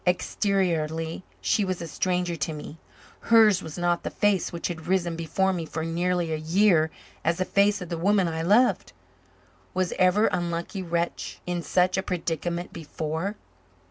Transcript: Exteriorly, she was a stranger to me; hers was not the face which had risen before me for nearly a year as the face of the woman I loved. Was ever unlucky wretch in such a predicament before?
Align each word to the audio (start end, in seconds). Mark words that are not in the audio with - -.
Exteriorly, 0.03 1.21
she 1.41 1.63
was 1.63 1.79
a 1.79 1.85
stranger 1.87 2.35
to 2.35 2.53
me; 2.53 2.79
hers 3.19 3.61
was 3.61 3.77
not 3.77 4.01
the 4.01 4.09
face 4.09 4.51
which 4.51 4.67
had 4.67 4.87
risen 4.87 5.15
before 5.15 5.53
me 5.53 5.63
for 5.63 5.85
nearly 5.85 6.33
a 6.33 6.37
year 6.37 6.89
as 7.23 7.37
the 7.37 7.45
face 7.45 7.83
of 7.83 7.89
the 7.89 7.99
woman 7.99 8.27
I 8.27 8.41
loved. 8.41 8.93
Was 9.75 9.93
ever 9.99 10.25
unlucky 10.25 10.81
wretch 10.81 11.39
in 11.45 11.61
such 11.61 11.99
a 11.99 12.01
predicament 12.01 12.73
before? 12.73 13.35